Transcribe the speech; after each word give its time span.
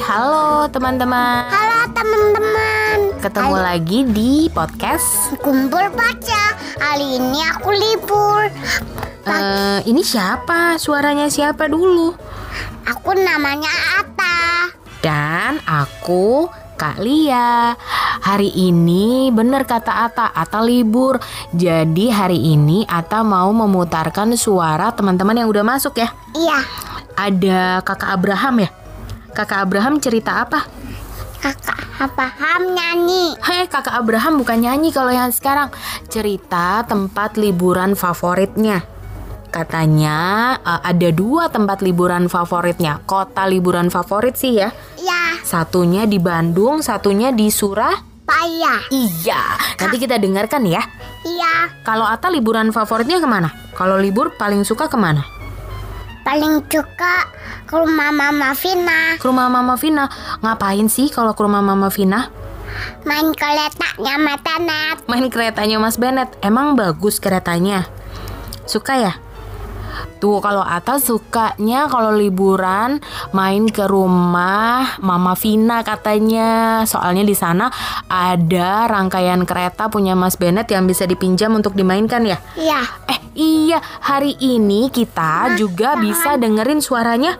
halo 0.00 0.64
teman-teman. 0.72 1.48
Halo 1.52 1.80
teman-teman. 1.92 2.96
Ketemu 3.20 3.54
lagi 3.56 3.98
di 4.08 4.32
podcast. 4.48 5.36
Kumpul 5.40 5.92
baca. 5.92 6.42
Hari 6.80 7.20
ini 7.20 7.40
aku 7.52 7.70
libur. 7.72 8.48
Eh, 9.24 9.78
ini 9.88 10.00
siapa? 10.04 10.76
Suaranya 10.80 11.28
siapa 11.28 11.68
dulu? 11.68 12.12
Aku 12.84 13.16
namanya 13.16 13.72
Ata. 14.00 14.72
Dan 15.00 15.60
aku 15.64 16.48
Kak 16.76 17.00
Lia. 17.00 17.76
Hari 18.24 18.48
ini 18.48 19.28
bener 19.28 19.68
kata 19.68 20.08
Ata, 20.08 20.32
Ata 20.32 20.64
libur. 20.64 21.20
Jadi 21.52 22.08
hari 22.08 22.40
ini 22.40 22.88
Ata 22.88 23.20
mau 23.20 23.52
memutarkan 23.52 24.32
suara 24.40 24.92
teman-teman 24.92 25.44
yang 25.44 25.48
udah 25.52 25.64
masuk 25.64 26.00
ya. 26.00 26.08
Iya, 26.32 26.58
Ada 27.14 27.84
Kakak 27.84 28.10
Abraham 28.20 28.64
ya. 28.64 28.83
Kakak 29.34 29.66
Abraham 29.66 29.98
cerita 29.98 30.46
apa? 30.46 30.62
kakak 31.44 32.08
paham 32.16 32.72
nyanyi. 32.72 33.36
Hei, 33.44 33.68
Kakak 33.68 33.92
Abraham 34.00 34.40
bukan 34.40 34.64
nyanyi 34.64 34.88
kalau 34.94 35.12
yang 35.12 35.28
sekarang. 35.28 35.68
Cerita 36.08 36.80
tempat 36.88 37.36
liburan 37.36 37.92
favoritnya. 37.92 38.80
Katanya 39.52 40.18
eh, 40.56 40.80
ada 40.80 41.08
dua 41.12 41.52
tempat 41.52 41.84
liburan 41.84 42.32
favoritnya. 42.32 43.04
Kota 43.04 43.44
liburan 43.44 43.92
favorit 43.92 44.40
sih 44.40 44.56
ya. 44.56 44.72
Ya, 44.96 45.36
Satunya 45.44 46.08
di 46.08 46.16
Bandung, 46.16 46.80
satunya 46.80 47.28
di 47.28 47.52
Surah. 47.52 47.92
payah. 48.24 48.88
Iya, 48.88 49.42
nanti 49.84 50.00
kita 50.00 50.16
dengarkan 50.16 50.64
ya. 50.64 50.80
Iya, 51.28 51.68
Kalau 51.84 52.08
Ata 52.08 52.32
liburan 52.32 52.72
favoritnya 52.72 53.20
ke 53.20 53.28
mana? 53.28 53.52
Kalau 53.76 54.00
libur 54.00 54.32
paling 54.40 54.64
suka 54.64 54.88
ke 54.88 54.96
mana? 54.96 55.34
paling 56.24 56.64
suka 56.72 57.28
ke 57.64 57.74
rumah 57.74 58.12
Mama 58.12 58.52
Vina. 58.52 59.16
Ke 59.16 59.26
rumah 59.28 59.48
Mama 59.48 59.74
Vina. 59.80 60.04
Ngapain 60.44 60.86
sih 60.92 61.08
kalau 61.08 61.32
ke 61.32 61.40
rumah 61.40 61.64
Mama 61.64 61.88
Vina? 61.88 62.28
Main 63.08 63.32
keretanya 63.32 64.14
Metenet. 64.20 64.96
Main 65.08 65.26
keretanya 65.32 65.76
Mas 65.80 65.96
Bennett. 65.96 66.32
Emang 66.44 66.76
bagus 66.76 67.16
keretanya? 67.16 67.88
Suka 68.68 68.96
ya? 69.00 69.12
Tuh 70.22 70.38
kalau 70.40 70.64
Ata 70.64 70.96
sukanya 71.02 71.90
kalau 71.90 72.14
liburan 72.14 73.02
main 73.34 73.68
ke 73.68 73.84
rumah 73.84 74.98
Mama 75.02 75.34
Vina 75.36 75.82
katanya. 75.82 76.82
Soalnya 76.86 77.26
di 77.26 77.36
sana 77.36 77.68
ada 78.08 78.86
rangkaian 78.88 79.42
kereta 79.44 79.90
punya 79.90 80.16
Mas 80.16 80.38
Bennett 80.38 80.70
yang 80.70 80.86
bisa 80.86 81.04
dipinjam 81.04 81.52
untuk 81.52 81.76
dimainkan 81.76 82.24
ya. 82.24 82.38
Iya, 82.56 82.80
Eh 83.10 83.20
iya, 83.34 83.78
hari 84.00 84.38
ini 84.40 84.88
kita 84.88 85.58
juga 85.60 85.98
bisa 86.00 86.38
dengerin 86.38 86.80
suaranya 86.80 87.36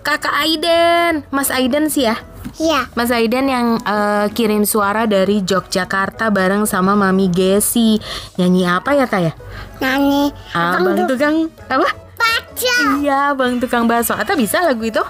Kakak 0.00 0.32
Aiden, 0.32 1.28
Mas 1.28 1.52
Aiden 1.52 1.92
sih 1.92 2.08
ya. 2.08 2.16
Iya. 2.60 2.86
Mas 2.92 3.08
Aiden 3.08 3.48
yang 3.48 3.80
eh, 3.80 4.26
kirim 4.36 4.68
suara 4.68 5.08
dari 5.08 5.40
Yogyakarta 5.40 6.28
bareng 6.28 6.68
sama 6.68 6.92
Mami 6.92 7.32
Gesi. 7.32 7.96
Nyanyi 8.36 8.62
apa 8.68 8.92
ya 8.92 9.08
kak 9.08 9.20
ya? 9.24 9.32
Nyanyi. 9.80 10.30
Ah, 10.52 10.76
Abang 10.76 10.92
bang 10.92 10.96
tuh 11.00 11.16
tukang 11.16 11.36
apa? 11.72 11.88
baca. 12.20 12.76
Iya, 13.00 13.20
bang 13.32 13.56
tukang 13.56 13.84
bakso. 13.88 14.12
Atau 14.12 14.36
bisa 14.36 14.60
lagu 14.60 14.84
itu? 14.84 15.00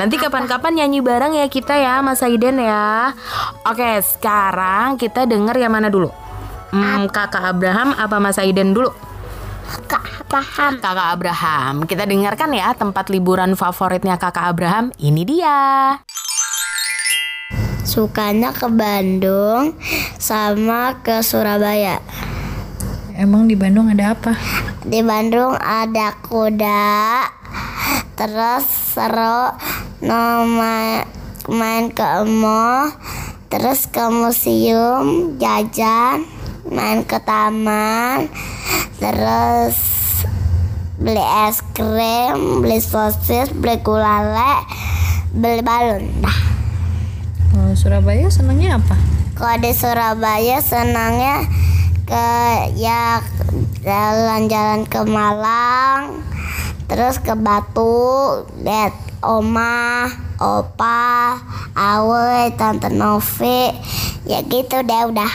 Nanti 0.00 0.16
kapan-kapan 0.16 0.80
nyanyi 0.80 1.04
bareng 1.04 1.36
ya 1.36 1.44
kita 1.48 1.76
ya, 1.76 2.00
Mas 2.00 2.24
Aiden 2.24 2.56
ya. 2.56 3.12
Oke, 3.68 4.00
sekarang 4.00 4.96
kita 4.96 5.28
denger 5.28 5.60
yang 5.60 5.72
mana 5.72 5.92
dulu? 5.92 6.08
Hmm, 6.72 7.10
kakak 7.10 7.52
Abraham 7.52 7.92
apa 7.92 8.16
Mas 8.16 8.40
Aiden 8.40 8.72
dulu? 8.72 8.88
Kak 9.86 10.24
paham. 10.26 10.80
Kakak 10.80 11.08
Abraham. 11.14 11.74
Kita 11.84 12.08
dengarkan 12.08 12.50
ya 12.56 12.74
tempat 12.74 13.06
liburan 13.12 13.54
favoritnya 13.54 14.18
Kakak 14.18 14.50
Abraham. 14.50 14.90
Ini 14.98 15.22
dia. 15.22 15.58
Sukanya 17.90 18.54
ke 18.54 18.70
Bandung 18.70 19.74
sama 20.14 21.02
ke 21.02 21.26
Surabaya. 21.26 21.98
Emang 23.18 23.50
di 23.50 23.58
Bandung 23.58 23.90
ada 23.90 24.14
apa? 24.14 24.38
Di 24.86 25.02
Bandung 25.02 25.58
ada 25.58 26.14
kuda, 26.22 27.26
terus 28.14 28.62
seru 28.94 29.58
nama 30.06 31.02
main 31.50 31.90
ke 31.90 32.06
mall, 32.30 32.94
terus 33.50 33.90
ke 33.90 34.06
museum, 34.06 35.34
jajan, 35.42 36.30
main 36.70 37.02
ke 37.02 37.18
taman, 37.26 38.30
terus 39.02 39.74
beli 40.94 41.26
es 41.50 41.58
krim, 41.74 42.62
beli 42.62 42.78
sosis, 42.78 43.50
beli 43.50 43.82
gulale, 43.82 44.62
beli 45.34 45.58
balon. 45.66 46.06
Nah, 46.22 46.49
Surabaya 47.74 48.30
senangnya 48.30 48.78
apa? 48.78 49.20
kalau 49.40 49.56
di 49.56 49.72
Surabaya 49.72 50.60
senangnya 50.60 51.48
ke 52.04 52.28
ya 52.76 53.24
jalan-jalan 53.80 54.84
ke 54.84 55.00
Malang, 55.08 56.20
terus 56.84 57.16
ke 57.16 57.32
Batu, 57.32 58.44
lihat 58.60 58.92
oma, 59.24 60.12
opa, 60.36 61.40
awe, 61.72 62.52
tante 62.52 62.92
Novi, 62.92 63.72
ya 64.28 64.44
gitu 64.44 64.84
deh 64.84 65.02
udah. 65.08 65.32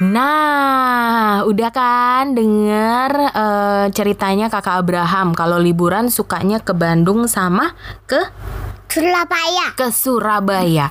Nah, 0.00 1.44
udah 1.44 1.68
kan 1.68 2.32
denger 2.32 3.12
eh, 3.36 3.84
ceritanya 3.92 4.48
Kakak 4.48 4.80
Abraham 4.80 5.36
kalau 5.36 5.60
liburan 5.60 6.08
sukanya 6.08 6.64
ke 6.64 6.72
Bandung 6.72 7.28
sama 7.28 7.76
ke 8.08 8.24
Surabaya, 8.90 9.66
ke 9.78 9.88
Surabaya. 9.94 10.86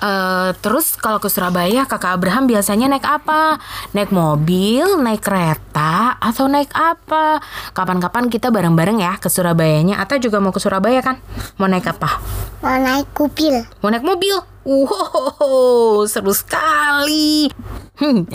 Eh, 0.00 0.50
terus 0.64 0.96
kalau 0.96 1.20
ke 1.20 1.28
Surabaya 1.28 1.84
Kakak 1.84 2.16
Abraham 2.16 2.48
biasanya 2.48 2.88
naik 2.88 3.04
apa? 3.04 3.60
Naik 3.92 4.10
mobil, 4.12 4.96
naik 5.00 5.20
kereta, 5.20 6.16
atau 6.20 6.48
naik 6.48 6.72
apa? 6.72 7.44
Kapan-kapan 7.76 8.32
kita 8.32 8.48
bareng-bareng 8.48 9.00
ya 9.00 9.20
ke 9.20 9.28
Surabayanya. 9.28 10.00
Atau 10.00 10.16
juga 10.16 10.40
mau 10.40 10.56
ke 10.56 10.60
Surabaya 10.60 11.04
kan? 11.04 11.20
Mau 11.60 11.68
naik 11.68 11.84
apa? 11.88 12.20
mau 12.64 12.80
naik 12.80 13.12
kupil. 13.12 13.60
Mau 13.84 13.92
naik 13.92 14.00
mobil? 14.00 14.40
Wow, 14.64 16.08
seru 16.08 16.32
sekali. 16.32 17.52
Hmm. 17.94 18.26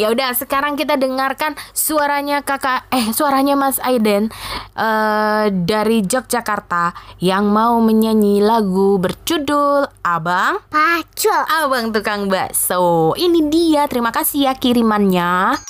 Ya 0.00 0.08
udah, 0.08 0.32
sekarang 0.32 0.72
kita 0.72 0.96
dengarkan 0.96 1.52
suaranya 1.76 2.40
kakak, 2.40 2.88
eh 2.88 3.12
suaranya 3.12 3.60
Mas 3.60 3.76
Aiden 3.84 4.32
eh 4.72 5.46
dari 5.52 6.00
Yogyakarta 6.00 6.96
yang 7.20 7.52
mau 7.52 7.76
menyanyi 7.84 8.40
lagu 8.40 8.96
berjudul 8.96 9.84
Abang 10.00 10.64
Paco, 10.72 11.36
Abang 11.44 11.92
Tukang 11.92 12.32
Bakso. 12.32 13.12
Ini 13.12 13.52
dia, 13.52 13.84
terima 13.84 14.08
kasih 14.16 14.48
ya 14.48 14.56
kirimannya. 14.56 15.60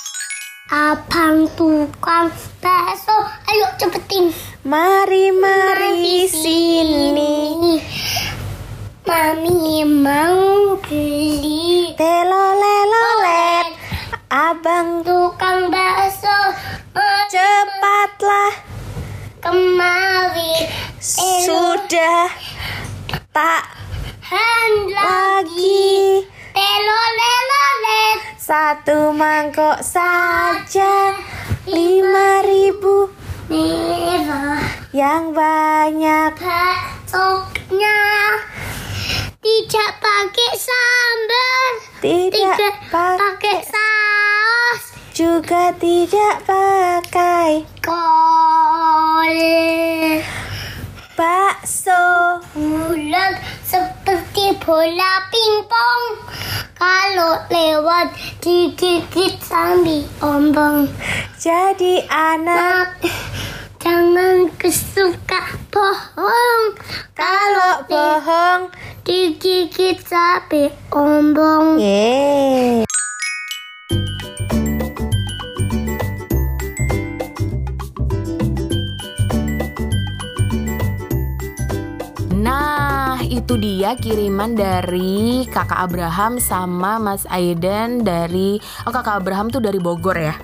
abang 0.73 1.45
tukang 1.53 2.33
bakso, 2.57 3.13
ayo 3.45 3.67
cepetin. 3.77 4.33
Mari 4.65 5.29
Mari 5.29 6.25
sini. 6.25 7.77
Mami 9.03 9.85
mau 9.85 10.73
beli 10.81 11.22
Sudah. 21.03 22.31
Tak 23.35 23.63
lagi. 24.87 26.23
Lelo 26.55 27.03
let. 27.83 28.19
Satu 28.39 29.11
mangkok 29.11 29.83
saja. 29.83 31.11
Lima 31.67 32.39
ribu. 32.47 33.11
Yang 34.95 35.23
banyak. 35.35 36.39
Baksoknya 36.39 37.99
Tidak 39.43 39.91
pakai 39.99 40.51
sambal. 40.55 41.71
Tidak 41.99 42.55
pakai 42.87 43.19
pakai 43.19 43.59
saus. 43.67 44.81
Juga 45.11 45.75
tidak 45.75 46.47
pakai 46.47 47.67
Kol 47.83 48.12
bola 54.63 55.13
pingpong. 55.27 56.03
Kalau 56.79 57.35
lewat 57.51 58.15
digigit 58.39 59.35
sambil 59.43 60.07
ombong. 60.23 60.87
Jadi 61.39 62.03
anak 62.07 62.95
Nak, 63.03 63.03
jangan 63.83 64.47
kesuka 64.55 65.59
bohong. 65.71 66.79
Kalau 67.11 67.83
bohong 67.87 68.71
digigit 69.03 69.99
sambil 70.03 70.71
ombong. 70.91 71.79
Yeay 71.79 72.87
dia 83.63 83.95
kiriman 83.95 84.59
dari 84.59 85.47
kakak 85.47 85.87
Abraham 85.87 86.35
sama 86.35 86.99
Mas 86.99 87.23
Aiden 87.31 88.03
dari 88.03 88.59
oh 88.83 88.91
kakak 88.91 89.23
Abraham 89.23 89.47
tuh 89.47 89.63
dari 89.63 89.79
Bogor 89.79 90.19
ya. 90.19 90.35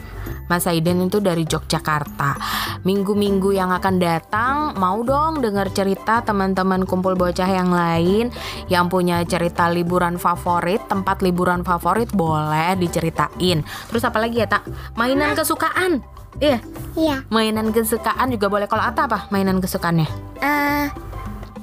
Mas 0.48 0.64
Aiden 0.64 1.04
itu 1.04 1.20
dari 1.20 1.44
Yogyakarta. 1.44 2.40
Minggu-minggu 2.88 3.52
yang 3.52 3.76
akan 3.76 4.00
datang 4.00 4.56
mau 4.80 5.04
dong 5.04 5.44
dengar 5.44 5.68
cerita 5.76 6.24
teman-teman 6.24 6.88
kumpul 6.88 7.20
bocah 7.20 7.46
yang 7.46 7.76
lain 7.76 8.32
yang 8.72 8.88
punya 8.88 9.20
cerita 9.28 9.68
liburan 9.68 10.16
favorit, 10.16 10.80
tempat 10.88 11.20
liburan 11.20 11.68
favorit 11.68 12.08
boleh 12.16 12.80
diceritain. 12.80 13.68
Terus 13.92 14.04
apa 14.08 14.16
lagi 14.24 14.40
ya, 14.40 14.48
Tak? 14.48 14.96
Mainan 14.96 15.36
kesukaan. 15.36 16.00
Iya, 16.40 16.64
Iya. 16.96 17.28
mainan 17.28 17.76
kesukaan 17.76 18.32
juga 18.32 18.48
boleh. 18.48 18.72
Kalau 18.72 18.88
Ata 18.88 19.12
apa 19.12 19.28
mainan 19.28 19.60
kesukaannya? 19.60 20.08
Eh, 20.40 21.09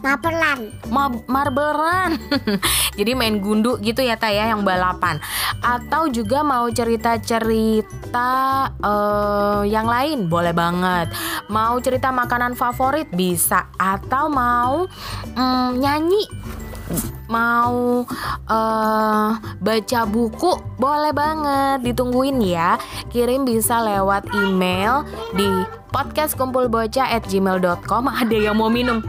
mapelan. 0.07 0.71
Ma 0.87 1.11
marble 1.27 1.75
run 1.75 2.15
Jadi 2.99 3.19
main 3.19 3.43
gundu 3.43 3.83
gitu 3.83 4.07
ya 4.07 4.15
Ta 4.15 4.31
ya 4.31 4.55
yang 4.55 4.63
balapan. 4.63 5.19
Atau 5.59 6.07
juga 6.15 6.47
mau 6.47 6.71
cerita-cerita 6.71 8.31
eh, 8.79 9.67
yang 9.67 9.91
lain. 9.91 10.31
Boleh 10.31 10.55
banget. 10.55 11.11
Mau 11.51 11.83
cerita 11.83 12.15
makanan 12.15 12.55
favorit? 12.55 13.11
Bisa. 13.11 13.67
Atau 13.75 14.31
mau 14.31 14.87
mm, 15.35 15.83
nyanyi? 15.83 16.31
Mau 17.27 18.07
eh 18.47 19.31
baca 19.59 20.01
buku? 20.07 20.79
Boleh 20.79 21.11
banget. 21.11 21.83
Ditungguin 21.83 22.39
ya. 22.39 22.79
Kirim 23.11 23.43
bisa 23.43 23.83
lewat 23.83 24.31
email 24.31 25.03
di 25.35 25.51
podcastkumpulbocah@gmail.com 25.91 28.05
ada 28.23 28.37
yang 28.37 28.55
mau 28.55 28.71
minum 28.71 29.03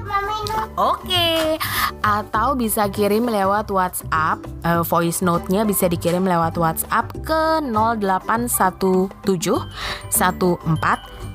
Oke, 0.78 1.58
atau 2.06 2.54
bisa 2.54 2.86
kirim 2.90 3.26
lewat 3.28 3.72
WhatsApp. 3.74 4.46
Eh, 4.64 4.82
voice 4.86 5.22
note-nya 5.26 5.66
bisa 5.66 5.88
dikirim 5.90 6.26
lewat 6.26 6.58
WhatsApp 6.58 7.12
ke 7.26 7.62
0817 7.66 9.10
14 9.24 9.68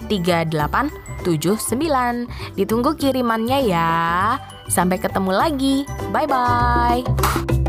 3879. 0.09 2.27
Ditunggu 2.59 2.99
kirimannya 2.99 3.63
ya. 3.67 3.91
Sampai 4.67 4.99
ketemu 4.99 5.31
lagi. 5.31 5.87
Bye 6.11 6.27
bye. 6.27 7.62